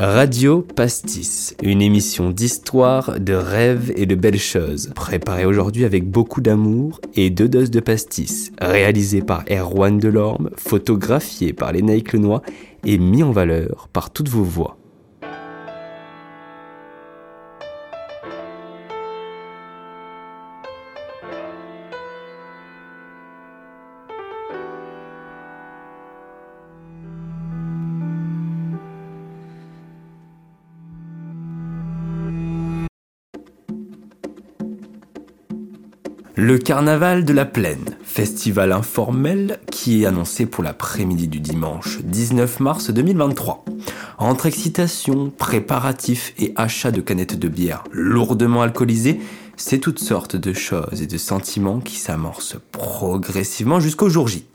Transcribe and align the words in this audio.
Radio 0.00 0.62
Pastis, 0.62 1.56
une 1.60 1.82
émission 1.82 2.30
d'histoire, 2.30 3.18
de 3.18 3.34
rêves 3.34 3.92
et 3.96 4.06
de 4.06 4.14
belles 4.14 4.38
choses, 4.38 4.92
préparée 4.94 5.44
aujourd'hui 5.44 5.84
avec 5.84 6.08
beaucoup 6.08 6.40
d'amour 6.40 7.00
et 7.16 7.30
deux 7.30 7.48
doses 7.48 7.72
de 7.72 7.80
pastis, 7.80 8.52
réalisée 8.60 9.22
par 9.22 9.42
Erwan 9.50 9.98
Delorme, 9.98 10.50
photographiée 10.56 11.52
par 11.52 11.72
Lénaïque 11.72 12.12
Lenoir 12.12 12.42
et 12.84 12.96
mis 12.96 13.24
en 13.24 13.32
valeur 13.32 13.88
par 13.92 14.10
toutes 14.12 14.28
vos 14.28 14.44
voix. 14.44 14.77
Le 36.40 36.56
Carnaval 36.56 37.24
de 37.24 37.32
la 37.32 37.44
Plaine, 37.44 37.96
festival 38.04 38.70
informel 38.70 39.58
qui 39.72 40.04
est 40.04 40.06
annoncé 40.06 40.46
pour 40.46 40.62
l'après-midi 40.62 41.26
du 41.26 41.40
dimanche 41.40 41.98
19 42.04 42.60
mars 42.60 42.90
2023. 42.90 43.64
Entre 44.18 44.46
excitation, 44.46 45.32
préparatifs 45.36 46.34
et 46.38 46.52
achat 46.54 46.92
de 46.92 47.00
canettes 47.00 47.36
de 47.36 47.48
bière 47.48 47.82
lourdement 47.90 48.62
alcoolisées, 48.62 49.18
c'est 49.56 49.80
toutes 49.80 49.98
sortes 49.98 50.36
de 50.36 50.52
choses 50.52 51.02
et 51.02 51.08
de 51.08 51.18
sentiments 51.18 51.80
qui 51.80 51.96
s'amorcent 51.96 52.58
progressivement 52.70 53.80
jusqu'au 53.80 54.08
jour 54.08 54.28
J. 54.28 54.46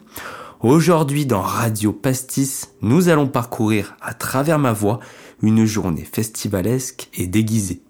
Aujourd'hui 0.62 1.26
dans 1.26 1.42
Radio 1.42 1.92
Pastis, 1.92 2.70
nous 2.82 3.10
allons 3.10 3.28
parcourir 3.28 3.98
à 4.00 4.14
travers 4.14 4.58
ma 4.58 4.72
voix 4.72 5.02
une 5.42 5.66
journée 5.66 6.08
festivalesque 6.10 7.10
et 7.14 7.28
déguisée 7.28 7.82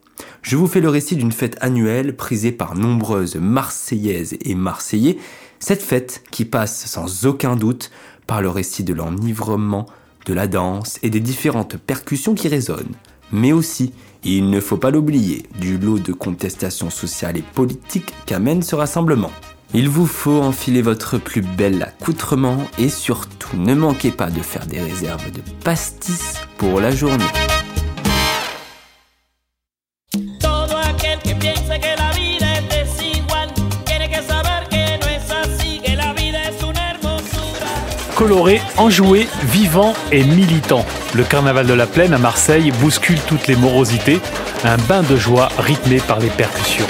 je 0.42 0.56
vous 0.56 0.68
fais 0.68 0.82
le 0.82 0.90
récit 0.90 1.16
d'une 1.16 1.32
fête 1.32 1.58
annuelle 1.62 2.16
prisée 2.16 2.52
par 2.52 2.76
nombreuses 2.76 3.36
Marseillaises 3.36 4.38
et 4.42 4.56
Marseillais, 4.56 5.18
cette 5.60 5.82
fête 5.82 6.24
qui 6.32 6.46
passe 6.46 6.86
sans 6.86 7.26
aucun 7.26 7.56
doute 7.56 7.92
par 8.28 8.42
le 8.42 8.50
récit 8.50 8.84
de 8.84 8.94
l'enivrement, 8.94 9.86
de 10.26 10.34
la 10.34 10.48
danse 10.48 11.00
et 11.04 11.10
des 11.10 11.20
différentes 11.20 11.78
percussions 11.78 12.36
qui 12.36 12.48
résonnent, 12.48 12.96
mais 13.32 13.52
aussi, 13.52 13.94
il 14.24 14.50
ne 14.50 14.60
faut 14.60 14.78
pas 14.78 14.92
l'oublier, 14.92 15.44
du 15.60 15.78
lot 15.78 16.00
de 16.00 16.14
contestations 16.14 16.90
sociales 16.90 17.38
et 17.38 17.44
politiques 17.54 18.14
qu'amène 18.26 18.62
ce 18.62 18.76
rassemblement. 18.76 19.32
Il 19.74 19.90
vous 19.90 20.06
faut 20.06 20.40
enfiler 20.42 20.82
votre 20.84 21.18
plus 21.18 21.42
bel 21.42 21.82
accoutrement 21.82 22.58
et 22.78 22.90
surtout 22.90 23.58
ne 23.58 23.74
manquez 23.74 24.12
pas 24.12 24.30
de 24.30 24.42
faire 24.42 24.68
des 24.68 24.80
réserves 24.80 25.32
de 25.32 25.42
pastis 25.64 26.36
pour 26.58 26.80
la 26.80 26.92
journée. 26.92 27.26
Coloré, 38.24 38.62
enjoué, 38.78 39.28
vivant 39.44 39.94
et 40.14 40.24
militant. 40.24 40.86
Le 41.14 41.26
carnaval 41.26 41.68
de 41.68 41.74
la 41.74 41.86
plaine 41.86 42.14
à 42.14 42.18
Marseille 42.18 42.72
bouscule 42.80 43.20
toutes 43.28 43.48
les 43.48 43.58
morosités, 43.58 44.22
un 44.64 44.78
bain 44.78 45.04
de 45.04 45.18
joie 45.18 45.50
rythmé 45.58 45.98
par 45.98 46.22
les 46.22 46.30
percussions. 46.30 46.86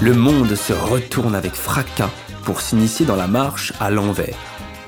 Le 0.00 0.14
monde 0.14 0.54
se 0.54 0.72
retourne 0.72 1.34
avec 1.34 1.56
fracas 1.56 2.10
pour 2.44 2.60
s'initier 2.60 3.04
dans 3.04 3.16
la 3.16 3.26
marche 3.26 3.72
à 3.80 3.90
l'envers. 3.90 4.36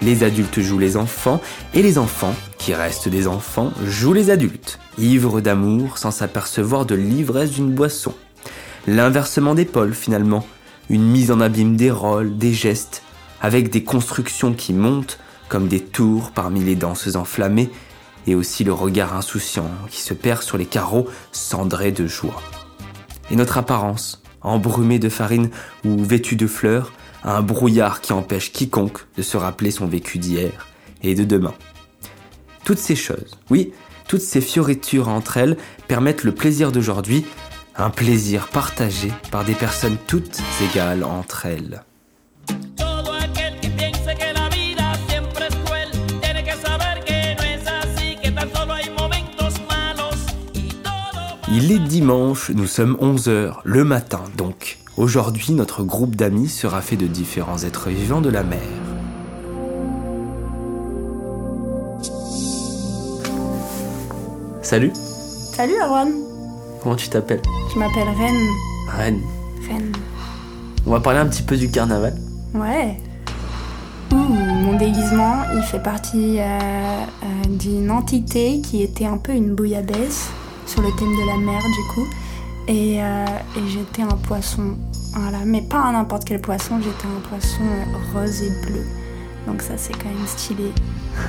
Les 0.01 0.23
adultes 0.23 0.61
jouent 0.61 0.79
les 0.79 0.97
enfants 0.97 1.41
et 1.75 1.83
les 1.83 1.99
enfants 1.99 2.37
qui 2.69 2.75
restent 2.75 3.09
des 3.09 3.27
enfants 3.29 3.73
jouent 3.83 4.13
les 4.13 4.29
adultes, 4.29 4.79
ivres 4.99 5.41
d'amour 5.41 5.97
sans 5.97 6.11
s'apercevoir 6.11 6.85
de 6.85 6.95
l'ivresse 6.95 7.53
d'une 7.53 7.73
boisson. 7.73 8.13
L'inversement 8.87 9.55
d'épaule 9.55 9.95
finalement, 9.95 10.47
une 10.91 11.09
mise 11.09 11.31
en 11.31 11.41
abîme 11.41 11.77
des 11.77 11.91
rôles, 11.91 12.37
des 12.37 12.53
gestes, 12.53 13.03
avec 13.41 13.71
des 13.71 13.85
constructions 13.85 14.53
qui 14.53 14.75
montent 14.75 15.19
comme 15.49 15.67
des 15.67 15.81
tours 15.81 16.31
parmi 16.33 16.63
les 16.63 16.75
danses 16.75 17.17
enflammées, 17.17 17.71
et 18.27 18.35
aussi 18.35 18.65
le 18.65 18.75
regard 18.75 19.17
insouciant 19.17 19.71
qui 19.89 20.03
se 20.03 20.13
perd 20.13 20.43
sur 20.43 20.59
les 20.59 20.67
carreaux 20.67 21.09
cendrés 21.33 21.91
de 21.91 22.07
joie. 22.07 22.43
Et 23.31 23.37
notre 23.37 23.57
apparence, 23.57 24.21
embrumée 24.43 24.99
de 24.99 25.09
farine 25.09 25.49
ou 25.87 26.05
vêtue 26.05 26.37
de 26.37 26.47
fleurs, 26.47 26.93
un 27.25 27.41
brouillard 27.41 28.03
qui 28.03 28.13
empêche 28.13 28.53
quiconque 28.53 29.07
de 29.17 29.23
se 29.23 29.39
rappeler 29.39 29.71
son 29.71 29.87
vécu 29.87 30.19
d'hier 30.19 30.67
et 31.03 31.15
de 31.15 31.25
demain. 31.25 31.55
Toutes 32.69 32.77
ces 32.77 32.97
choses, 32.97 33.39
oui, 33.49 33.73
toutes 34.09 34.21
ces 34.21 34.43
fioritures 34.43 35.09
entre 35.09 35.39
elles 35.39 35.57
permettent 35.87 36.23
le 36.23 36.33
plaisir 36.33 36.71
d'aujourd'hui, 36.71 37.25
un 37.77 37.89
plaisir 37.89 38.49
partagé 38.49 39.11
par 39.31 39.43
des 39.43 39.55
personnes 39.55 39.97
toutes 40.07 40.39
égales 40.63 41.03
entre 41.03 41.47
elles. 41.47 41.83
Il 51.51 51.73
est 51.73 51.79
dimanche, 51.79 52.51
nous 52.51 52.67
sommes 52.67 52.99
11h, 53.01 53.61
le 53.65 53.85
matin 53.85 54.25
donc. 54.37 54.77
Aujourd'hui, 54.99 55.55
notre 55.55 55.85
groupe 55.85 56.17
d'amis 56.17 56.51
sera 56.51 56.83
fait 56.83 56.97
de 56.97 57.07
différents 57.07 57.63
êtres 57.63 57.89
vivants 57.89 58.21
de 58.21 58.29
la 58.29 58.43
mer. 58.43 58.88
Salut 64.69 64.93
Salut 64.95 65.81
Aaron 65.81 66.13
Comment 66.83 66.95
tu 66.95 67.09
t'appelles? 67.09 67.41
Je 67.73 67.79
m'appelle 67.79 68.07
Ren. 68.07 68.99
Ren. 68.99 69.19
Ren. 69.67 69.93
On 70.87 70.91
va 70.91 71.01
parler 71.01 71.21
un 71.21 71.27
petit 71.27 71.43
peu 71.43 71.57
du 71.57 71.71
carnaval. 71.71 72.15
Ouais. 72.53 72.99
Ouh, 74.13 74.17
mon 74.17 74.77
déguisement, 74.77 75.37
il 75.57 75.63
fait 75.63 75.83
partie 75.83 76.39
euh, 76.39 76.43
euh, 76.43 77.49
d'une 77.49 77.91
entité 77.91 78.61
qui 78.61 78.83
était 78.83 79.07
un 79.07 79.17
peu 79.17 79.33
une 79.33 79.55
bouillabaisse 79.55 80.29
sur 80.67 80.83
le 80.83 80.91
thème 80.99 81.17
de 81.17 81.27
la 81.27 81.39
mer 81.39 81.63
du 81.63 81.95
coup. 81.95 82.07
Et, 82.69 83.03
euh, 83.03 83.25
et 83.57 83.69
j'étais 83.71 84.03
un 84.03 84.19
poisson. 84.19 84.77
Voilà, 85.15 85.39
mais 85.47 85.63
pas 85.63 85.91
n'importe 85.93 86.27
quel 86.27 86.43
poisson, 86.43 86.79
j'étais 86.79 87.07
un 87.07 87.27
poisson 87.27 87.65
rose 88.13 88.43
et 88.43 88.51
bleu. 88.67 88.85
Donc 89.47 89.63
ça 89.63 89.79
c'est 89.79 89.95
quand 89.95 90.11
même 90.11 90.27
stylé. 90.27 90.73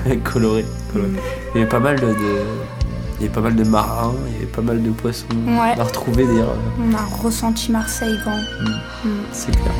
coloré. 0.25 0.65
coloré. 0.91 1.09
Mm. 1.09 1.17
Il 1.55 1.57
y 1.59 1.61
avait 1.61 1.69
pas 1.69 1.79
mal 1.79 1.97
de, 2.01 2.13
il 3.19 3.23
y 3.23 3.25
avait 3.25 3.33
pas 3.35 3.41
mal 3.41 3.55
de 3.55 3.63
marins, 3.63 4.13
il 4.27 4.33
y 4.33 4.35
avait 4.37 4.45
pas 4.45 4.61
mal 4.61 4.81
de 4.81 4.89
poissons 4.91 5.25
Ouais. 5.45 5.79
à 5.79 5.83
retrouver 5.83 6.25
d'ailleurs. 6.25 6.55
On 6.79 6.93
a 6.95 7.03
ressenti 7.23 7.71
Marseille 7.71 8.17
quand. 8.23 8.37
Mm. 8.63 9.09
C'est 9.31 9.51
clair. 9.51 9.73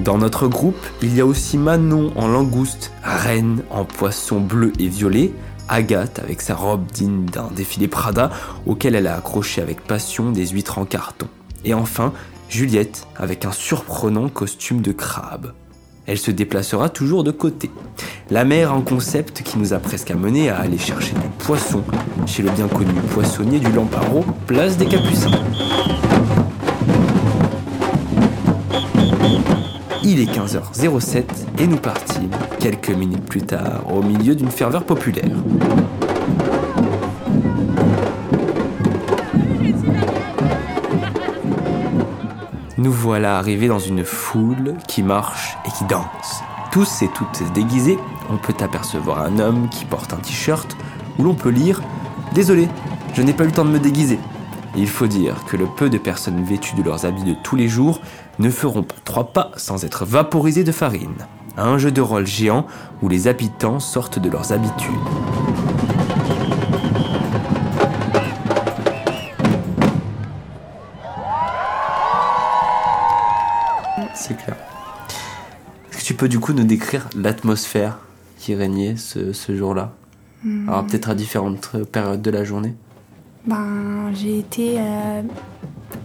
Dans 0.00 0.18
notre 0.18 0.46
groupe, 0.46 0.78
il 1.02 1.14
y 1.16 1.20
a 1.20 1.26
aussi 1.26 1.58
Manon 1.58 2.12
en 2.16 2.28
langouste, 2.28 2.92
Reine 3.02 3.62
en 3.70 3.84
poisson 3.84 4.40
bleu 4.40 4.72
et 4.78 4.86
violet, 4.88 5.32
Agathe 5.68 6.20
avec 6.20 6.42
sa 6.42 6.54
robe 6.54 6.86
digne 6.92 7.24
d'un 7.26 7.48
défilé 7.54 7.88
Prada 7.88 8.30
auquel 8.66 8.94
elle 8.94 9.08
a 9.08 9.16
accroché 9.16 9.60
avec 9.62 9.80
passion 9.82 10.30
des 10.30 10.46
huîtres 10.48 10.78
en 10.78 10.84
carton. 10.84 11.26
Et 11.64 11.74
enfin, 11.74 12.12
Juliette 12.48 13.08
avec 13.16 13.44
un 13.44 13.50
surprenant 13.50 14.28
costume 14.28 14.80
de 14.80 14.92
crabe. 14.92 15.52
Elle 16.06 16.18
se 16.18 16.30
déplacera 16.30 16.88
toujours 16.88 17.24
de 17.24 17.32
côté. 17.32 17.70
La 18.30 18.44
mer 18.44 18.72
en 18.72 18.80
concept 18.80 19.42
qui 19.42 19.58
nous 19.58 19.72
a 19.72 19.78
presque 19.78 20.10
amené 20.10 20.50
à 20.50 20.58
aller 20.58 20.78
chercher 20.78 21.14
du 21.14 21.28
poisson 21.38 21.82
chez 22.26 22.42
le 22.42 22.50
bien 22.50 22.68
connu 22.68 22.92
poissonnier 23.12 23.58
du 23.58 23.72
Lamparo, 23.72 24.24
place 24.46 24.76
des 24.76 24.86
Capucins. 24.86 25.30
Il 30.04 30.20
est 30.20 30.32
15h07 30.32 31.24
et 31.58 31.66
nous 31.66 31.78
partîmes, 31.78 32.30
quelques 32.60 32.90
minutes 32.90 33.24
plus 33.24 33.42
tard, 33.42 33.82
au 33.92 34.02
milieu 34.02 34.36
d'une 34.36 34.50
ferveur 34.50 34.84
populaire. 34.84 35.24
Nous 42.86 42.92
voilà 42.92 43.36
arrivés 43.36 43.66
dans 43.66 43.80
une 43.80 44.04
foule 44.04 44.74
qui 44.86 45.02
marche 45.02 45.58
et 45.66 45.70
qui 45.70 45.84
danse. 45.86 46.44
Tous 46.70 47.02
et 47.02 47.08
toutes 47.08 47.42
déguisés, 47.52 47.98
on 48.30 48.36
peut 48.36 48.54
apercevoir 48.60 49.22
un 49.22 49.40
homme 49.40 49.68
qui 49.70 49.84
porte 49.84 50.12
un 50.12 50.18
t-shirt 50.18 50.76
où 51.18 51.24
l'on 51.24 51.34
peut 51.34 51.48
lire 51.48 51.82
Désolé, 52.32 52.68
je 53.12 53.22
n'ai 53.22 53.32
pas 53.32 53.42
eu 53.42 53.48
le 53.48 53.52
temps 53.52 53.64
de 53.64 53.70
me 53.70 53.80
déguiser. 53.80 54.20
Il 54.76 54.88
faut 54.88 55.08
dire 55.08 55.34
que 55.46 55.56
le 55.56 55.66
peu 55.66 55.90
de 55.90 55.98
personnes 55.98 56.44
vêtues 56.44 56.76
de 56.76 56.84
leurs 56.84 57.06
habits 57.06 57.24
de 57.24 57.34
tous 57.42 57.56
les 57.56 57.66
jours 57.66 58.00
ne 58.38 58.50
feront 58.50 58.84
pas 58.84 58.94
trois 59.04 59.32
pas 59.32 59.50
sans 59.56 59.84
être 59.84 60.04
vaporisées 60.04 60.62
de 60.62 60.70
farine. 60.70 61.26
Un 61.56 61.78
jeu 61.78 61.90
de 61.90 62.00
rôle 62.00 62.28
géant 62.28 62.68
où 63.02 63.08
les 63.08 63.26
habitants 63.26 63.80
sortent 63.80 64.20
de 64.20 64.30
leurs 64.30 64.52
habitudes. 64.52 64.94
Peux 76.16 76.28
du 76.28 76.40
coup 76.40 76.52
nous 76.52 76.64
décrire 76.64 77.08
l'atmosphère 77.16 77.98
qui 78.38 78.54
régnait 78.54 78.96
ce, 78.96 79.32
ce 79.32 79.56
jour-là 79.56 79.94
Hmm. 80.44 80.68
Alors 80.68 80.86
peut-être 80.86 81.10
à 81.10 81.14
différentes 81.14 81.70
périodes 81.90 82.22
de 82.22 82.30
la 82.30 82.44
journée. 82.44 82.74
Ben, 83.46 84.12
j'ai 84.14 84.38
été, 84.38 84.76
euh, 84.78 85.22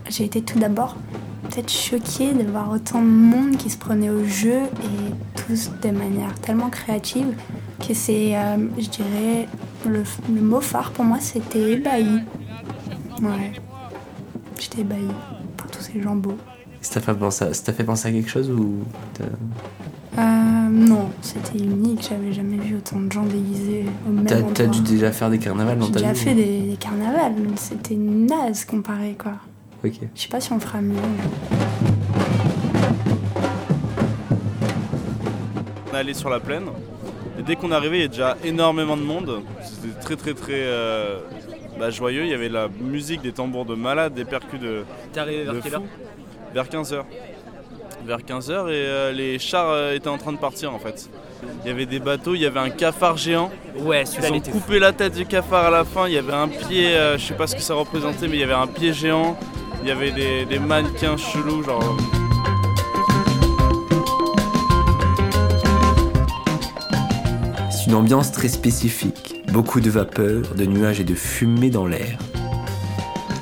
j'ai 0.10 0.26
été 0.26 0.42
tout 0.42 0.60
d'abord 0.60 0.96
peut-être 1.44 1.72
choquée 1.72 2.34
de 2.34 2.50
voir 2.50 2.72
autant 2.72 3.02
de 3.02 3.08
monde 3.08 3.58
qui 3.58 3.70
se 3.70 3.78
prenait 3.78 4.10
au 4.10 4.24
jeu 4.26 4.62
et 4.84 5.42
tous 5.46 5.72
de 5.82 5.90
manière 5.90 6.34
tellement 6.40 6.70
créative 6.70 7.36
que 7.86 7.94
c'est, 7.94 8.38
euh, 8.38 8.58
je 8.78 8.90
dirais, 8.90 9.48
le, 9.88 10.04
le 10.34 10.42
mot 10.42 10.62
phare 10.62 10.92
pour 10.92 11.04
moi, 11.04 11.18
c'était 11.20 11.74
ébahi. 11.74 12.22
Ouais, 13.22 13.52
j'étais 14.60 14.82
ébahie 14.82 15.08
par 15.58 15.68
tous 15.68 15.82
ces 15.82 16.02
gens 16.02 16.16
beaux. 16.16 16.38
Ça 16.82 16.96
t'a 16.96 17.02
fait 17.02 17.20
penser 17.20 17.46
à, 17.46 17.54
ça 17.54 17.64
t'a 17.64 17.74
fait 17.74 17.84
penser 17.84 18.08
à 18.08 18.12
quelque 18.12 18.30
chose 18.30 18.50
ou 18.50 18.78
Euh, 20.22 20.70
non, 20.70 21.10
c'était 21.22 21.58
unique, 21.58 22.06
j'avais 22.08 22.32
jamais 22.32 22.58
vu 22.58 22.76
autant 22.78 23.00
de 23.00 23.12
gens 23.12 23.26
déguisés 23.26 23.86
au 24.08 24.12
même 24.12 24.26
t'as, 24.26 24.36
endroit. 24.38 24.52
t'as 24.54 24.68
dû 24.68 24.82
déjà 24.82 25.12
faire 25.12 25.30
des 25.30 25.40
carnavals 25.40 25.80
dans 25.80 25.88
J'ai 25.88 25.92
ta 25.94 26.00
déjà 26.00 26.14
vie 26.14 26.20
fait 26.20 26.36
des, 26.36 26.60
des 26.62 26.76
carnavals, 26.78 27.34
mais 27.38 27.56
c'était 27.58 27.96
naze 27.96 28.66
comparé 28.66 29.16
quoi. 29.18 29.34
Ok. 29.84 29.94
Je 30.16 30.22
sais 30.22 30.28
pas 30.30 30.40
si 30.40 30.54
on 30.54 30.60
fera 30.60 30.80
mieux. 30.82 30.96
On 35.92 35.96
est 35.96 36.00
allé 36.00 36.14
sur 36.14 36.30
la 36.30 36.40
plaine. 36.40 36.66
Et 37.40 37.44
dès 37.44 37.56
qu'on 37.56 37.72
est 37.72 37.76
arrivé, 37.76 37.98
il 37.98 38.02
y 38.02 38.06
a 38.06 38.08
déjà 38.10 38.38
énormément 38.44 38.98
de 38.98 39.02
monde. 39.02 39.42
C'était 39.64 40.00
très 40.00 40.16
très 40.16 40.34
très 40.34 40.54
euh, 40.66 41.20
bah, 41.80 41.90
joyeux. 41.90 42.24
Il 42.24 42.30
y 42.30 42.34
avait 42.34 42.50
la 42.50 42.68
musique, 42.68 43.22
des 43.22 43.32
tambours 43.32 43.66
de 43.66 43.76
malade, 43.76 44.14
des 44.14 44.26
percus 44.26 44.60
de. 44.60 44.84
T'es 45.14 45.20
arrivé 45.20 45.44
vers 45.46 45.54
de 45.56 45.60
quelle 45.62 45.72
fou. 45.72 45.78
heure? 45.80 45.84
Vers 46.54 46.66
15h. 46.68 47.04
Vers 48.06 48.20
15h 48.20 48.52
et 48.52 48.72
euh, 48.72 49.12
les 49.12 49.38
chars 49.38 49.70
euh, 49.70 49.94
étaient 49.96 50.08
en 50.10 50.18
train 50.18 50.32
de 50.34 50.38
partir 50.38 50.74
en 50.74 50.80
fait. 50.80 51.10
Il 51.64 51.68
y 51.68 51.72
avait 51.72 51.86
des 51.86 52.00
bateaux, 52.00 52.34
il 52.34 52.42
y 52.42 52.46
avait 52.46 52.60
un 52.60 52.70
cafard 52.72 53.16
géant. 53.18 53.52
Ouais, 53.78 54.04
Ils 54.22 54.32
ont 54.32 54.36
était 54.36 54.52
fou. 54.52 54.60
coupé 54.60 54.80
la 54.80 54.92
tête 54.92 55.14
du 55.16 55.26
cafard 55.26 55.66
à 55.66 55.70
la 55.70 55.86
fin. 55.86 56.08
Il 56.08 56.14
y 56.14 56.18
avait 56.18 56.34
un 56.34 56.48
pied, 56.48 56.88
euh, 56.96 57.18
je 57.18 57.26
sais 57.28 57.34
pas 57.36 57.48
ce 57.48 57.56
que 57.56 57.62
ça 57.62 57.76
représentait, 57.76 58.28
mais 58.28 58.38
il 58.38 58.40
y 58.40 58.44
avait 58.44 58.54
un 58.54 58.68
pied 58.68 58.92
géant. 58.94 59.38
Il 59.84 59.88
y 59.88 59.92
avait 59.92 60.12
des, 60.12 60.46
des 60.46 60.60
mannequins 60.60 61.18
chelous, 61.18 61.64
genre. 61.64 61.96
C'est 67.72 67.88
une 67.88 67.96
ambiance 67.96 68.32
très 68.32 68.48
spécifique. 68.50 69.36
Beaucoup 69.52 69.80
de 69.82 69.90
vapeur, 69.90 70.42
de 70.56 70.66
nuages 70.66 71.00
et 71.00 71.04
de 71.04 71.16
fumée 71.16 71.70
dans 71.70 71.86
l'air. 71.86 72.18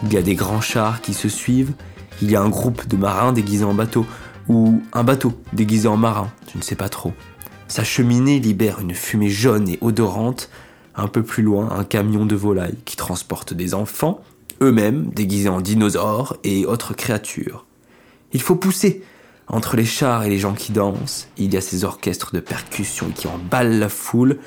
Il 0.04 0.14
y 0.14 0.18
a 0.18 0.22
des 0.22 0.36
grands 0.36 0.62
chars 0.62 1.02
qui 1.02 1.14
se 1.14 1.28
suivent. 1.30 1.74
Il 2.22 2.32
y 2.32 2.36
a 2.36 2.42
un 2.42 2.50
groupe 2.50 2.88
de 2.88 2.96
marins 2.98 3.34
déguisés 3.34 3.66
en 3.66 3.74
bateau. 3.74 4.06
Ou 4.50 4.82
un 4.94 5.04
bateau 5.04 5.34
déguisé 5.54 5.88
en 5.88 5.96
marin, 5.96 6.32
je 6.52 6.58
ne 6.58 6.64
sais 6.64 6.76
pas 6.76 6.90
trop. 6.90 7.14
Sa 7.68 7.84
cheminée 7.84 8.40
libère 8.40 8.80
une 8.80 8.96
fumée 8.96 9.30
jaune 9.30 9.70
et 9.70 9.78
odorante. 9.80 10.50
Un 10.96 11.08
peu 11.08 11.24
plus 11.24 11.44
loin, 11.44 11.70
un 11.72 11.84
camion 11.86 12.26
de 12.26 12.36
volailles 12.36 12.80
qui 12.84 12.98
transporte 12.98 13.54
des 13.54 13.74
enfants, 13.74 14.22
eux-mêmes 14.62 15.12
déguisés 15.16 15.48
en 15.48 15.62
dinosaures 15.62 16.36
et 16.44 16.66
autres 16.66 16.94
créatures. 16.94 17.66
Il 18.34 18.42
faut 18.42 18.56
pousser. 18.56 19.04
Entre 19.48 19.78
les 19.78 19.86
chars 19.86 20.24
et 20.24 20.30
les 20.30 20.40
gens 20.40 20.54
qui 20.54 20.72
dansent, 20.72 21.28
il 21.38 21.54
y 21.54 21.58
a 21.58 21.62
ces 21.62 21.84
orchestres 21.84 22.34
de 22.34 22.40
percussion 22.40 23.10
qui 23.16 23.28
emballent 23.28 23.80
la 23.80 23.90
foule. 23.90 24.40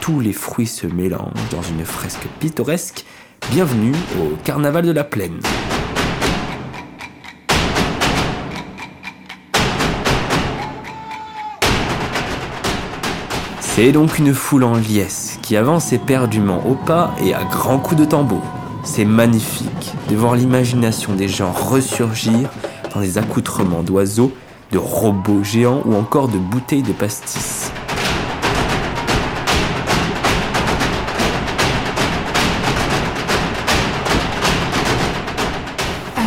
Tous 0.00 0.20
les 0.20 0.32
fruits 0.32 0.66
se 0.66 0.86
mélangent 0.86 1.50
dans 1.50 1.62
une 1.62 1.84
fresque 1.84 2.26
pittoresque. 2.38 3.04
Bienvenue 3.50 3.94
au 4.20 4.36
Carnaval 4.44 4.86
de 4.86 4.92
la 4.92 5.04
Plaine. 5.04 5.40
C'est 13.74 13.90
donc 13.90 14.18
une 14.18 14.34
foule 14.34 14.64
en 14.64 14.74
liesse 14.74 15.38
qui 15.40 15.56
avance 15.56 15.94
éperdument 15.94 16.62
au 16.68 16.74
pas 16.74 17.14
et 17.24 17.32
à 17.32 17.42
grands 17.42 17.78
coups 17.78 18.02
de 18.02 18.04
tambour. 18.04 18.42
C'est 18.84 19.06
magnifique 19.06 19.94
de 20.10 20.14
voir 20.14 20.36
l'imagination 20.36 21.14
des 21.14 21.26
gens 21.26 21.50
ressurgir 21.52 22.50
dans 22.94 23.00
des 23.00 23.16
accoutrements 23.16 23.82
d'oiseaux, 23.82 24.30
de 24.72 24.78
robots 24.78 25.42
géants 25.42 25.80
ou 25.86 25.94
encore 25.94 26.28
de 26.28 26.36
bouteilles 26.36 26.82
de 26.82 26.92
pastis. 26.92 27.72
Euh, 36.18 36.22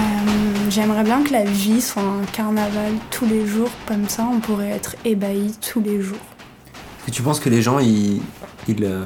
J'aimerais 0.72 1.04
bien 1.04 1.22
que 1.22 1.32
la 1.32 1.44
vie 1.44 1.80
soit 1.80 2.02
un 2.02 2.26
carnaval 2.34 2.94
tous 3.12 3.28
les 3.28 3.46
jours, 3.46 3.70
comme 3.86 4.10
ça 4.10 4.28
on 4.34 4.40
pourrait 4.40 4.72
être 4.72 4.96
ébahi 5.06 5.54
tous 5.62 5.80
les 5.80 6.02
jours. 6.02 6.18
Que 7.06 7.12
tu 7.12 7.22
penses 7.22 7.40
que 7.40 7.50
les 7.50 7.62
gens, 7.62 7.80
ils, 7.80 8.20
ils, 8.68 8.84
euh, 8.84 9.06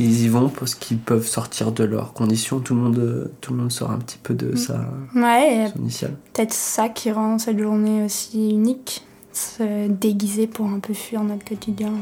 ils 0.00 0.22
y 0.22 0.28
vont 0.28 0.48
parce 0.48 0.74
qu'ils 0.74 0.98
peuvent 0.98 1.26
sortir 1.26 1.70
de 1.72 1.84
leurs 1.84 2.12
conditions? 2.12 2.58
Tout 2.60 2.74
le 2.74 2.80
monde, 2.80 3.30
tout 3.40 3.52
le 3.52 3.60
monde 3.60 3.70
sort 3.72 3.90
un 3.92 3.98
petit 3.98 4.18
peu 4.22 4.34
de 4.34 4.56
sa 4.56 4.80
Ouais, 5.14 5.66
et 5.66 5.68
son 5.68 5.78
initiale. 5.78 6.16
peut-être 6.32 6.52
ça 6.52 6.88
qui 6.88 7.12
rend 7.12 7.38
cette 7.38 7.58
journée 7.60 8.04
aussi 8.04 8.50
unique, 8.50 9.06
se 9.32 9.86
déguiser 9.88 10.46
pour 10.48 10.66
un 10.66 10.80
peu 10.80 10.94
fuir 10.94 11.22
notre 11.22 11.44
quotidien 11.44 11.92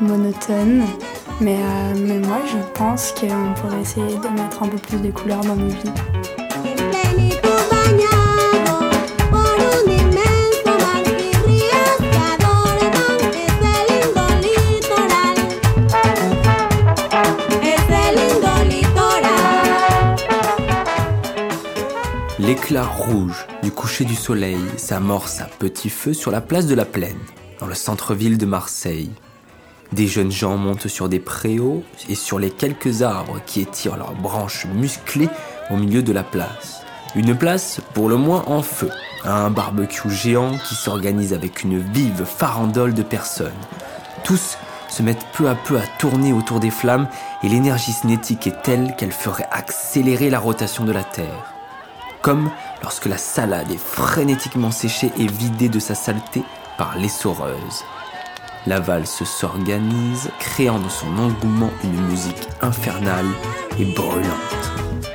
monotone. 0.00 0.82
Mais, 1.40 1.56
euh, 1.58 1.94
mais 2.06 2.18
moi 2.18 2.38
je 2.46 2.58
pense 2.78 3.12
qu'on 3.12 3.54
pourrait 3.60 3.80
essayer 3.80 4.18
de 4.18 4.28
mettre 4.40 4.62
un 4.62 4.68
peu 4.68 4.76
plus 4.76 4.98
de 4.98 5.10
couleurs 5.10 5.40
dans 5.40 5.56
nos 5.56 5.68
vies. 5.68 5.90
L'éclat 22.40 22.84
rouge 22.84 23.46
du 23.62 23.70
coucher 23.70 24.04
du 24.04 24.16
soleil 24.16 24.58
s'amorce 24.76 25.40
à 25.40 25.44
petit 25.44 25.88
feu 25.88 26.12
sur 26.12 26.32
la 26.32 26.40
place 26.40 26.66
de 26.66 26.74
la 26.74 26.84
Plaine, 26.84 27.20
dans 27.60 27.66
le 27.66 27.76
centre-ville 27.76 28.38
de 28.38 28.44
Marseille. 28.44 29.12
Des 29.92 30.08
jeunes 30.08 30.32
gens 30.32 30.56
montent 30.56 30.88
sur 30.88 31.08
des 31.08 31.20
préaux 31.20 31.84
et 32.08 32.16
sur 32.16 32.40
les 32.40 32.50
quelques 32.50 33.02
arbres 33.02 33.40
qui 33.46 33.60
étirent 33.60 33.96
leurs 33.96 34.16
branches 34.16 34.66
musclées 34.66 35.28
au 35.70 35.76
milieu 35.76 36.02
de 36.02 36.12
la 36.12 36.24
place. 36.24 36.82
Une 37.14 37.36
place 37.36 37.80
pour 37.94 38.08
le 38.08 38.16
moins 38.16 38.42
en 38.48 38.62
feu, 38.62 38.90
un 39.24 39.50
barbecue 39.50 40.10
géant 40.10 40.58
qui 40.58 40.74
s'organise 40.74 41.34
avec 41.34 41.62
une 41.62 41.78
vive 41.78 42.24
farandole 42.24 42.94
de 42.94 43.04
personnes. 43.04 43.52
Tous 44.24 44.58
se 44.88 45.04
mettent 45.04 45.26
peu 45.34 45.48
à 45.48 45.54
peu 45.54 45.78
à 45.78 45.86
tourner 46.00 46.32
autour 46.32 46.58
des 46.58 46.70
flammes 46.72 47.06
et 47.44 47.48
l'énergie 47.48 47.92
cinétique 47.92 48.48
est 48.48 48.62
telle 48.62 48.96
qu'elle 48.96 49.12
ferait 49.12 49.46
accélérer 49.52 50.30
la 50.30 50.40
rotation 50.40 50.84
de 50.84 50.92
la 50.92 51.04
Terre 51.04 51.53
comme 52.24 52.50
lorsque 52.82 53.04
la 53.04 53.18
salade 53.18 53.70
est 53.70 53.76
frénétiquement 53.76 54.70
séchée 54.70 55.12
et 55.18 55.26
vidée 55.26 55.68
de 55.68 55.78
sa 55.78 55.94
saleté 55.94 56.42
par 56.78 56.96
l'essoreuse. 56.96 57.84
La 58.66 58.80
valse 58.80 59.24
s'organise, 59.24 60.30
créant 60.40 60.78
de 60.78 60.88
son 60.88 61.18
engouement 61.18 61.70
une 61.84 62.00
musique 62.06 62.48
infernale 62.62 63.26
et 63.78 63.84
brûlante. 63.84 65.13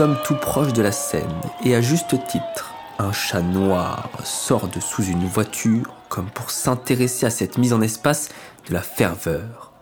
Sommes 0.00 0.16
tout 0.24 0.36
proches 0.36 0.72
de 0.72 0.80
la 0.80 0.92
scène 0.92 1.28
et 1.62 1.74
à 1.74 1.82
juste 1.82 2.26
titre, 2.26 2.72
un 2.98 3.12
chat 3.12 3.42
noir 3.42 4.08
sort 4.24 4.66
de 4.68 4.80
sous 4.80 5.04
une 5.04 5.26
voiture 5.26 5.94
comme 6.08 6.30
pour 6.30 6.50
s'intéresser 6.50 7.26
à 7.26 7.30
cette 7.30 7.58
mise 7.58 7.74
en 7.74 7.82
espace 7.82 8.30
de 8.66 8.72
la 8.72 8.80
ferveur. 8.80 9.72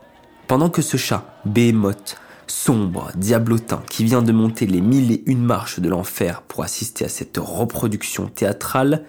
Pendant 0.48 0.70
que 0.70 0.82
ce 0.82 0.96
chat, 0.96 1.25
Behemoth, 1.44 2.16
sombre, 2.48 3.12
diablotin, 3.14 3.80
qui 3.88 4.02
vient 4.02 4.22
de 4.22 4.32
monter 4.32 4.66
les 4.66 4.80
mille 4.80 5.12
et 5.12 5.22
une 5.26 5.44
marches 5.44 5.78
de 5.78 5.88
l'enfer 5.88 6.42
pour 6.42 6.64
assister 6.64 7.04
à 7.04 7.08
cette 7.08 7.38
reproduction 7.40 8.26
théâtrale, 8.26 9.04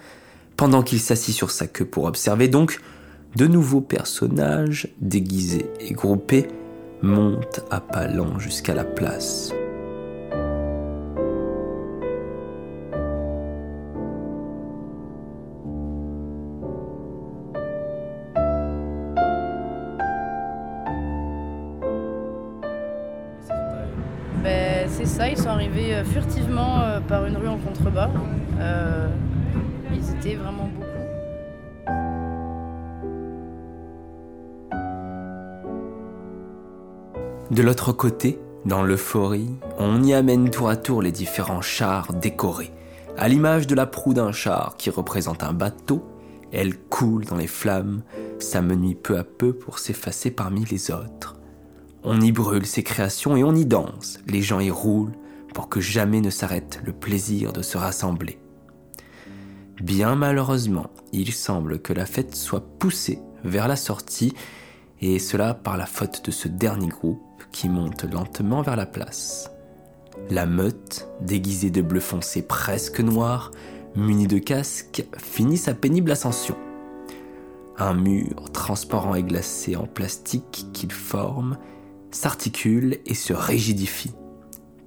pendant 0.56 0.84
qu'il 0.84 1.00
s'assit 1.00 1.34
sur 1.34 1.50
sa 1.50 1.66
queue 1.66 1.86
pour 1.86 2.04
observer 2.04 2.46
donc, 2.46 2.78
de 3.34 3.48
nouveaux 3.48 3.80
personnages, 3.80 4.86
déguisés 5.00 5.68
et 5.80 5.92
groupés, 5.92 6.46
montent 7.02 7.62
à 7.72 7.80
pas 7.80 8.06
lents 8.06 8.38
jusqu'à 8.38 8.74
la 8.74 8.84
place. 8.84 9.52
C'est 25.00 25.06
ça, 25.06 25.28
ils 25.30 25.38
sont 25.38 25.48
arrivés 25.48 25.94
euh, 25.94 26.04
furtivement 26.04 26.82
euh, 26.82 27.00
par 27.00 27.24
une 27.24 27.34
rue 27.34 27.48
en 27.48 27.56
contrebas. 27.56 28.10
Euh, 28.58 29.08
ils 29.90 30.10
étaient 30.10 30.34
vraiment 30.34 30.68
beaucoup. 30.68 30.86
De 37.50 37.62
l'autre 37.62 37.92
côté, 37.92 38.38
dans 38.66 38.82
l'euphorie, 38.82 39.48
on 39.78 40.02
y 40.02 40.12
amène 40.12 40.50
tour 40.50 40.68
à 40.68 40.76
tour 40.76 41.00
les 41.00 41.12
différents 41.12 41.62
chars 41.62 42.12
décorés. 42.12 42.70
À 43.16 43.28
l'image 43.28 43.66
de 43.66 43.74
la 43.74 43.86
proue 43.86 44.12
d'un 44.12 44.32
char 44.32 44.74
qui 44.76 44.90
représente 44.90 45.42
un 45.42 45.54
bateau, 45.54 46.04
elle 46.52 46.76
coule 46.76 47.24
dans 47.24 47.36
les 47.36 47.46
flammes, 47.46 48.02
s'amenuit 48.38 48.96
peu 48.96 49.16
à 49.16 49.24
peu 49.24 49.54
pour 49.54 49.78
s'effacer 49.78 50.30
parmi 50.30 50.66
les 50.66 50.90
autres. 50.90 51.39
On 52.02 52.20
y 52.20 52.32
brûle 52.32 52.64
ses 52.64 52.82
créations 52.82 53.36
et 53.36 53.44
on 53.44 53.54
y 53.54 53.66
danse, 53.66 54.20
les 54.26 54.40
gens 54.40 54.60
y 54.60 54.70
roulent 54.70 55.12
pour 55.54 55.68
que 55.68 55.80
jamais 55.80 56.20
ne 56.20 56.30
s'arrête 56.30 56.80
le 56.84 56.92
plaisir 56.92 57.52
de 57.52 57.62
se 57.62 57.76
rassembler. 57.76 58.38
Bien 59.80 60.14
malheureusement, 60.14 60.90
il 61.12 61.32
semble 61.32 61.80
que 61.80 61.92
la 61.92 62.06
fête 62.06 62.34
soit 62.36 62.64
poussée 62.78 63.18
vers 63.44 63.68
la 63.68 63.76
sortie, 63.76 64.34
et 65.00 65.18
cela 65.18 65.54
par 65.54 65.76
la 65.76 65.86
faute 65.86 66.24
de 66.24 66.30
ce 66.30 66.48
dernier 66.48 66.88
groupe 66.88 67.20
qui 67.52 67.68
monte 67.68 68.04
lentement 68.04 68.62
vers 68.62 68.76
la 68.76 68.86
place. 68.86 69.50
La 70.28 70.46
meute, 70.46 71.08
déguisée 71.20 71.70
de 71.70 71.80
bleu 71.80 72.00
foncé 72.00 72.42
presque 72.42 73.00
noir, 73.00 73.50
munie 73.96 74.26
de 74.26 74.38
casque, 74.38 75.04
finit 75.16 75.56
sa 75.56 75.74
pénible 75.74 76.10
ascension. 76.10 76.56
Un 77.78 77.94
mur 77.94 78.50
transparent 78.52 79.14
et 79.14 79.22
glacé 79.22 79.76
en 79.76 79.86
plastique 79.86 80.66
qu'il 80.72 80.92
forme 80.92 81.56
s'articule 82.10 82.98
et 83.06 83.14
se 83.14 83.32
rigidifie. 83.32 84.12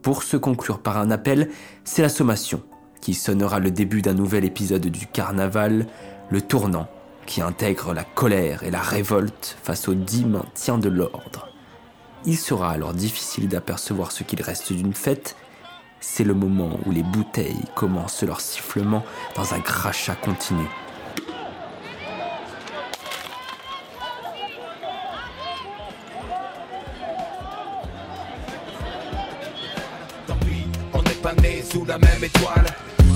Pour 0.01 0.23
se 0.23 0.37
conclure 0.37 0.79
par 0.79 0.97
un 0.97 1.11
appel, 1.11 1.49
c'est 1.83 2.01
la 2.01 2.09
sommation, 2.09 2.61
qui 3.01 3.13
sonnera 3.13 3.59
le 3.59 3.71
début 3.71 4.01
d'un 4.01 4.13
nouvel 4.13 4.45
épisode 4.45 4.85
du 4.87 5.07
carnaval, 5.07 5.87
le 6.29 6.41
tournant, 6.41 6.87
qui 7.25 7.41
intègre 7.41 7.93
la 7.93 8.03
colère 8.03 8.63
et 8.63 8.71
la 8.71 8.81
révolte 8.81 9.57
face 9.63 9.87
au 9.87 9.93
dit 9.93 10.25
maintien 10.25 10.77
de 10.77 10.89
l'ordre. 10.89 11.47
Il 12.25 12.37
sera 12.37 12.71
alors 12.71 12.93
difficile 12.93 13.47
d'apercevoir 13.47 14.11
ce 14.11 14.23
qu'il 14.23 14.41
reste 14.41 14.71
d'une 14.73 14.93
fête. 14.93 15.35
C'est 15.99 16.23
le 16.23 16.33
moment 16.33 16.79
où 16.85 16.91
les 16.91 17.03
bouteilles 17.03 17.65
commencent 17.75 18.23
leur 18.23 18.41
sifflement 18.41 19.03
dans 19.35 19.53
un 19.53 19.59
crachat 19.59 20.15
continu. 20.15 20.67
Pas 31.23 31.33
né 31.41 31.63
sous 31.67 31.85
la 31.85 31.97
même 31.97 32.21
étoile. 32.21 32.65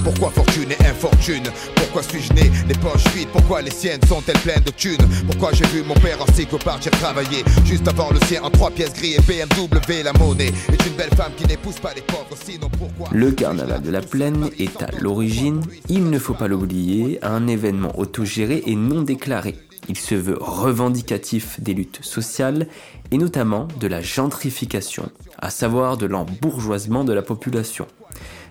Pourquoi 0.04 0.32
fortune 0.32 0.72
et 0.72 0.86
infortune? 0.88 1.44
Pourquoi 1.76 2.02
suis-je 2.02 2.32
né 2.32 2.50
les 2.70 2.76
poches 2.76 3.04
vides? 3.14 3.28
Pourquoi 3.34 3.62
les 3.62 3.72
siennes 3.72 4.00
sont-elles 4.08 4.40
pleines 4.40 4.64
de 4.64 4.72
thunes? 4.72 5.06
Pourquoi 5.28 5.52
j'ai 5.52 5.66
vu 5.66 5.84
mon 5.84 5.96
père 5.96 6.22
en 6.22 6.34
cycle 6.34 6.58
partir 6.64 6.92
travailler 6.94 7.44
Juste 7.66 7.86
avant 7.90 8.10
le 8.12 8.20
sien 8.26 8.42
en 8.44 8.50
trois 8.50 8.72
pièces 8.72 8.94
gris 8.94 9.16
et 9.16 9.22
BMW 9.22 10.04
La 10.06 10.14
monnaie 10.14 10.54
est 10.72 10.86
une 10.88 10.94
belle 10.94 11.14
femme 11.18 11.34
qui 11.36 11.46
n'épouse 11.46 11.80
pas 11.80 11.92
les 11.94 12.02
pauvres 12.02 12.38
Sinon 12.42 12.70
pourquoi? 12.80 13.10
Le 13.12 13.32
carnaval 13.32 13.82
de 13.82 13.92
la 13.92 14.02
plaine 14.02 14.50
est 14.58 14.82
à 14.82 14.88
l'origine, 15.02 15.62
il 15.90 16.10
ne 16.10 16.18
faut 16.20 16.34
pas 16.34 16.48
l'oublier, 16.48 17.20
un 17.22 17.46
événement 17.48 18.00
autogéré 18.00 18.64
et 18.66 18.76
non 18.76 19.02
déclaré. 19.02 19.56
Il 19.90 19.98
se 19.98 20.16
veut 20.16 20.38
revendicatif 20.40 21.62
des 21.62 21.74
luttes 21.74 22.04
sociales 22.04 22.68
et 23.12 23.18
notamment 23.18 23.68
de 23.80 23.88
la 23.88 24.02
gentrification, 24.02 25.10
à 25.38 25.50
savoir 25.50 25.98
de 25.98 26.06
l'embourgeoisement 26.06 27.04
de 27.04 27.14
la 27.14 27.22
population. 27.22 27.88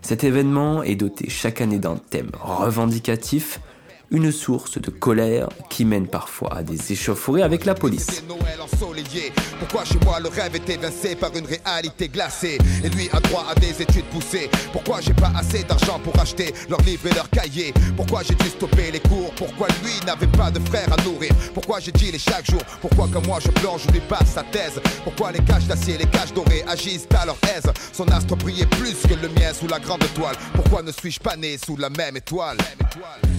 Cet 0.02 0.24
événement 0.24 0.82
est 0.82 0.94
doté 0.94 1.28
chaque 1.28 1.60
année 1.60 1.78
d'un 1.78 1.96
thème 1.96 2.30
revendicatif, 2.40 3.60
une 4.10 4.30
source 4.30 4.80
de 4.80 4.90
colère 4.90 5.48
qui 5.70 5.84
mène 5.84 6.06
parfois 6.06 6.54
à 6.58 6.62
des 6.62 6.92
échauffourées 6.92 7.42
avec 7.42 7.64
la 7.64 7.74
police. 7.74 8.06
C'est 8.10 8.28
Noël 8.28 8.60
ensoleillé. 8.60 9.32
Pourquoi 9.58 9.84
chez 9.84 9.98
moi 10.04 10.20
le 10.20 10.28
rêve 10.28 10.54
est 10.54 10.68
évincé 10.68 11.16
par 11.16 11.34
une 11.34 11.46
réalité 11.46 12.08
glacée? 12.08 12.58
Et 12.84 12.88
lui 12.88 13.08
a 13.12 13.20
droit 13.20 13.46
à 13.50 13.54
des 13.54 13.82
études 13.82 14.04
poussées. 14.06 14.48
Pourquoi 14.72 15.00
j'ai 15.00 15.14
pas 15.14 15.32
assez 15.36 15.64
d'argent 15.64 15.98
pour 15.98 16.18
acheter 16.20 16.54
leurs 16.68 16.80
livres 16.82 17.08
et 17.08 17.14
leurs 17.14 17.30
cahiers? 17.30 17.74
Pourquoi 17.96 18.22
j'ai 18.22 18.34
dû 18.34 18.48
stopper 18.48 18.90
les 18.92 19.00
cours? 19.00 19.32
Pourquoi 19.36 19.68
lui 19.82 19.92
n'avait 20.06 20.26
pas 20.28 20.50
de 20.50 20.60
frère 20.68 20.88
à 20.92 21.02
nourrir? 21.02 21.32
Pourquoi 21.54 21.80
j'ai 21.80 21.92
dit 21.92 22.12
les 22.12 22.18
chaque 22.18 22.48
jour? 22.50 22.62
Pourquoi 22.80 23.08
comme 23.12 23.26
moi 23.26 23.38
je 23.40 23.50
plonge, 23.50 23.82
je 23.86 23.92
lui 23.92 24.00
passe 24.00 24.32
sa 24.34 24.42
thèse? 24.44 24.80
Pourquoi 25.04 25.32
les 25.32 25.40
caches 25.40 25.66
d'acier, 25.66 25.98
les 25.98 26.06
caches 26.06 26.32
dorées 26.32 26.64
agissent 26.68 27.08
à 27.18 27.26
leur 27.26 27.36
aise? 27.56 27.70
Son 27.92 28.06
astre 28.08 28.36
brillait 28.36 28.66
plus 28.66 28.96
que 29.02 29.14
le 29.14 29.28
mien 29.28 29.52
sous 29.52 29.66
la 29.66 29.80
grande 29.80 30.04
étoile 30.04 30.36
Pourquoi 30.54 30.82
ne 30.82 30.92
suis-je 30.92 31.20
pas 31.20 31.36
né 31.36 31.58
sous 31.58 31.76
la 31.76 31.90
même 31.90 32.16
étoile? 32.16 32.58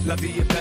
La 0.06 0.14
vie 0.14 0.38
est 0.38 0.57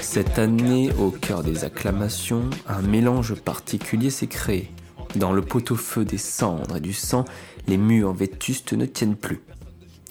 Cette 0.00 0.38
année, 0.38 0.90
au 0.98 1.10
cœur 1.10 1.42
des 1.42 1.64
acclamations, 1.64 2.48
un 2.66 2.82
mélange 2.82 3.34
particulier 3.34 4.10
s'est 4.10 4.26
créé. 4.26 4.70
Dans 5.16 5.32
le 5.32 5.42
pot-au-feu 5.42 6.04
des 6.04 6.18
cendres 6.18 6.76
et 6.76 6.80
du 6.80 6.92
sang, 6.92 7.24
les 7.66 7.76
murs 7.76 8.12
vétustes 8.12 8.72
ne 8.72 8.86
tiennent 8.86 9.16
plus. 9.16 9.40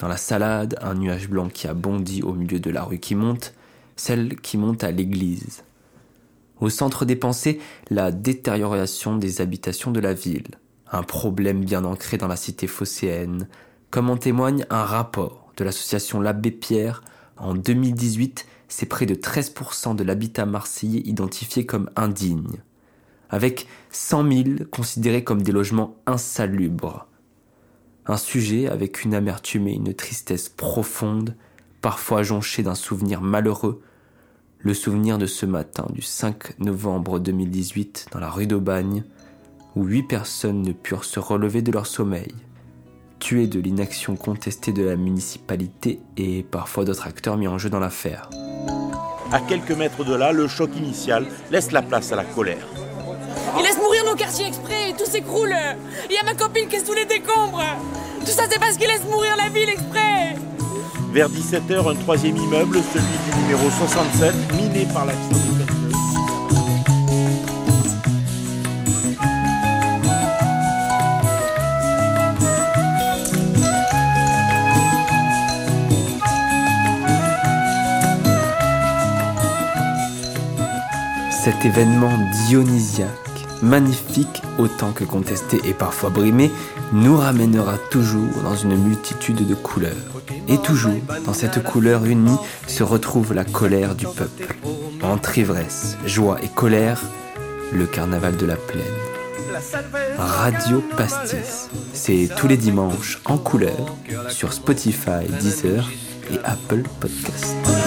Dans 0.00 0.08
la 0.08 0.16
salade, 0.16 0.76
un 0.82 0.94
nuage 0.94 1.28
blanc 1.28 1.48
qui 1.48 1.66
a 1.66 1.74
bondi 1.74 2.22
au 2.22 2.32
milieu 2.32 2.60
de 2.60 2.70
la 2.70 2.82
rue 2.84 2.98
qui 2.98 3.14
monte, 3.14 3.54
celle 3.96 4.36
qui 4.36 4.58
monte 4.58 4.84
à 4.84 4.90
l'église. 4.90 5.64
Au 6.60 6.70
centre 6.70 7.04
des 7.04 7.16
pensées, 7.16 7.60
la 7.90 8.10
détérioration 8.10 9.16
des 9.16 9.40
habitations 9.40 9.90
de 9.90 10.00
la 10.00 10.14
ville, 10.14 10.58
un 10.90 11.02
problème 11.02 11.64
bien 11.64 11.84
ancré 11.84 12.16
dans 12.16 12.28
la 12.28 12.36
cité 12.36 12.66
phocéenne, 12.66 13.48
comme 13.90 14.10
en 14.10 14.16
témoigne 14.16 14.64
un 14.70 14.84
rapport 14.84 15.52
de 15.56 15.64
l'association 15.64 16.20
L'Abbé 16.20 16.50
Pierre 16.50 17.02
en 17.36 17.54
2018, 17.54 18.46
c'est 18.68 18.86
près 18.86 19.06
de 19.06 19.14
13% 19.14 19.96
de 19.96 20.04
l'habitat 20.04 20.46
marseillais 20.46 21.02
identifié 21.04 21.66
comme 21.66 21.90
indigne, 21.96 22.62
avec 23.30 23.66
100 23.90 24.32
000 24.32 24.44
considérés 24.70 25.24
comme 25.24 25.42
des 25.42 25.52
logements 25.52 25.96
insalubres. 26.06 27.06
Un 28.06 28.16
sujet 28.16 28.68
avec 28.68 29.04
une 29.04 29.14
amertume 29.14 29.68
et 29.68 29.74
une 29.74 29.94
tristesse 29.94 30.48
profonde, 30.48 31.36
parfois 31.80 32.22
jonchée 32.22 32.62
d'un 32.62 32.74
souvenir 32.74 33.20
malheureux, 33.20 33.82
le 34.58 34.74
souvenir 34.74 35.18
de 35.18 35.26
ce 35.26 35.46
matin 35.46 35.86
du 35.92 36.02
5 36.02 36.58
novembre 36.58 37.18
2018 37.18 38.08
dans 38.12 38.20
la 38.20 38.30
rue 38.30 38.46
d'Aubagne, 38.46 39.04
où 39.76 39.84
huit 39.84 40.04
personnes 40.04 40.62
ne 40.62 40.72
purent 40.72 41.04
se 41.04 41.20
relever 41.20 41.60
de 41.62 41.72
leur 41.72 41.86
sommeil, 41.86 42.32
tuées 43.18 43.46
de 43.46 43.60
l'inaction 43.60 44.16
contestée 44.16 44.72
de 44.72 44.82
la 44.82 44.96
municipalité 44.96 46.00
et 46.16 46.42
parfois 46.42 46.84
d'autres 46.84 47.06
acteurs 47.06 47.36
mis 47.36 47.48
en 47.48 47.58
jeu 47.58 47.70
dans 47.70 47.78
l'affaire. 47.78 48.30
À 49.32 49.40
quelques 49.40 49.72
mètres 49.72 50.04
de 50.04 50.14
là, 50.14 50.32
le 50.32 50.46
choc 50.48 50.70
initial 50.76 51.26
laisse 51.50 51.72
la 51.72 51.82
place 51.82 52.12
à 52.12 52.16
la 52.16 52.24
colère. 52.24 52.66
Ils 53.58 53.62
laissent 53.62 53.78
mourir 53.78 54.04
nos 54.04 54.14
quartiers 54.14 54.46
exprès, 54.46 54.94
tout 54.98 55.06
s'écroule. 55.06 55.54
Il 56.10 56.14
y 56.14 56.18
a 56.18 56.24
ma 56.24 56.34
copine 56.34 56.68
qui 56.68 56.76
est 56.76 56.84
sous 56.84 56.94
les 56.94 57.04
décombres. 57.04 57.62
Tout 58.20 58.32
ça, 58.32 58.44
c'est 58.50 58.58
parce 58.58 58.76
qu'ils 58.76 58.88
laissent 58.88 59.08
mourir 59.10 59.36
la 59.36 59.48
ville 59.48 59.68
exprès. 59.68 60.36
Vers 61.12 61.30
17h, 61.30 61.90
un 61.90 61.94
troisième 61.94 62.36
immeuble, 62.36 62.78
celui 62.92 63.06
du 63.30 63.42
numéro 63.42 63.70
67, 63.70 64.34
miné 64.54 64.86
par 64.92 65.06
l'action 65.06 65.63
Cet 81.44 81.66
événement 81.66 82.16
dionysiaque, 82.46 83.10
magnifique 83.60 84.40
autant 84.58 84.92
que 84.92 85.04
contesté 85.04 85.60
et 85.66 85.74
parfois 85.74 86.08
brimé, 86.08 86.50
nous 86.94 87.18
ramènera 87.18 87.76
toujours 87.90 88.40
dans 88.42 88.56
une 88.56 88.74
multitude 88.78 89.46
de 89.46 89.54
couleurs. 89.54 89.92
Et 90.48 90.56
toujours, 90.56 90.94
dans 91.26 91.34
cette 91.34 91.62
couleur 91.62 92.06
unie, 92.06 92.38
se 92.66 92.82
retrouve 92.82 93.34
la 93.34 93.44
colère 93.44 93.94
du 93.94 94.06
peuple. 94.06 94.54
Entre 95.02 95.36
ivresse, 95.36 95.98
joie 96.06 96.38
et 96.42 96.48
colère, 96.48 97.02
le 97.74 97.84
carnaval 97.84 98.38
de 98.38 98.46
la 98.46 98.56
plaine. 98.56 98.82
Radio 100.16 100.82
Pastis, 100.96 101.68
c'est 101.92 102.30
tous 102.38 102.48
les 102.48 102.56
dimanches 102.56 103.20
en 103.26 103.36
couleur 103.36 103.94
sur 104.30 104.54
Spotify, 104.54 105.26
Deezer 105.42 105.90
et 106.32 106.38
Apple 106.42 106.84
Podcasts. 107.00 107.83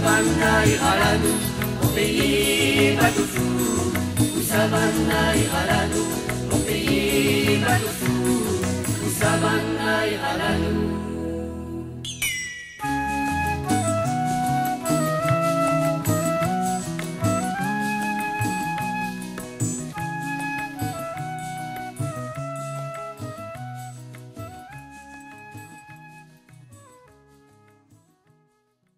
Usaban'day 0.00 0.78
aradım 0.78 1.40
o 1.84 1.96
beyi 1.96 2.98
badufu 2.98 3.42
Usaban'day 4.40 5.40
aradım 5.58 6.06
o 6.52 6.68
beyi 6.68 7.62
badufu 7.62 8.12
Usaban'day 9.06 10.10
aradım 10.18 11.09